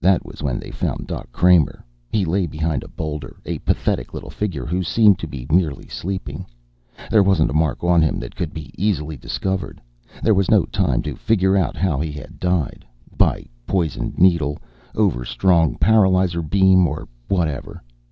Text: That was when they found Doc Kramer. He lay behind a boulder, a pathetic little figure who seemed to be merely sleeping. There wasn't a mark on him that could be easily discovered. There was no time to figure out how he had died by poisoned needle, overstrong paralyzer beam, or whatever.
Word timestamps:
That 0.00 0.24
was 0.24 0.40
when 0.40 0.60
they 0.60 0.70
found 0.70 1.08
Doc 1.08 1.32
Kramer. 1.32 1.84
He 2.12 2.24
lay 2.24 2.46
behind 2.46 2.84
a 2.84 2.88
boulder, 2.88 3.40
a 3.44 3.58
pathetic 3.58 4.14
little 4.14 4.30
figure 4.30 4.64
who 4.64 4.84
seemed 4.84 5.18
to 5.18 5.26
be 5.26 5.48
merely 5.50 5.88
sleeping. 5.88 6.46
There 7.10 7.24
wasn't 7.24 7.50
a 7.50 7.54
mark 7.54 7.82
on 7.82 8.00
him 8.00 8.20
that 8.20 8.36
could 8.36 8.54
be 8.54 8.70
easily 8.80 9.16
discovered. 9.16 9.82
There 10.22 10.30
was 10.32 10.48
no 10.48 10.62
time 10.64 11.02
to 11.02 11.16
figure 11.16 11.56
out 11.56 11.76
how 11.76 11.98
he 11.98 12.12
had 12.12 12.38
died 12.38 12.86
by 13.16 13.46
poisoned 13.66 14.16
needle, 14.16 14.58
overstrong 14.94 15.74
paralyzer 15.74 16.40
beam, 16.42 16.86
or 16.86 17.08
whatever. 17.26 17.82